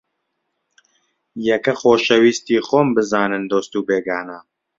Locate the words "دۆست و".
3.51-3.79